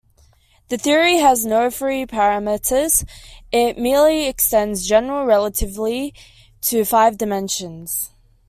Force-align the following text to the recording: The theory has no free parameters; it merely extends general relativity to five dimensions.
The 0.69 0.79
theory 0.79 1.17
has 1.17 1.45
no 1.45 1.69
free 1.69 2.07
parameters; 2.07 3.07
it 3.51 3.77
merely 3.77 4.25
extends 4.25 4.87
general 4.87 5.27
relativity 5.27 6.15
to 6.61 6.85
five 6.85 7.19
dimensions. 7.19 8.09